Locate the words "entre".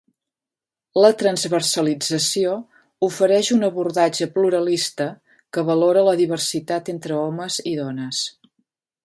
6.97-7.21